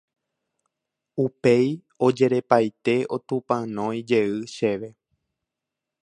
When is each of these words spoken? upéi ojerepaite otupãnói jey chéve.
upéi 1.25 1.67
ojerepaite 2.07 2.95
otupãnói 3.17 3.97
jey 4.09 4.31
chéve. 4.55 4.89